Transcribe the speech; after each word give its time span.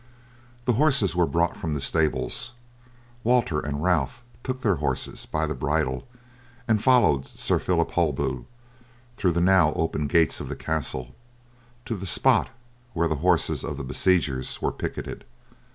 The 0.65 0.73
horses 0.73 1.15
were 1.15 1.27
brought 1.27 1.55
from 1.55 1.75
the 1.75 1.79
stables. 1.79 2.53
Walter 3.23 3.59
and 3.59 3.83
Ralph 3.83 4.23
took 4.43 4.61
their 4.61 4.77
horses 4.77 5.27
by 5.27 5.45
the 5.45 5.53
bridle, 5.53 6.07
and 6.67 6.81
followed 6.83 7.27
Sir 7.27 7.59
Phillip 7.59 7.91
Holbeaut 7.91 8.47
through 9.15 9.33
the 9.33 9.39
now 9.41 9.73
open 9.75 10.07
gates 10.07 10.39
of 10.39 10.49
the 10.49 10.55
castle 10.55 11.13
to 11.85 11.95
the 11.95 12.07
spot 12.07 12.49
where 12.93 13.07
the 13.07 13.17
horses 13.21 13.63
of 13.63 13.77
the 13.77 13.83
besiegers 13.83 14.59
were 14.59 14.71
picketed. 14.71 15.23